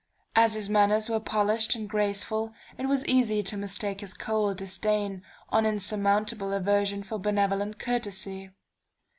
[0.35, 5.21] As his manners were polished and graceful, it was easy to mistake his cold disdain
[5.49, 8.49] on insurmountable aversion for benevolent courtesy...